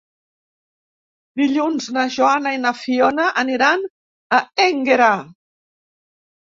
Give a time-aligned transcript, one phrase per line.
[1.41, 3.89] Dilluns na Joana i na Fiona aniran
[4.37, 5.15] a Énguera.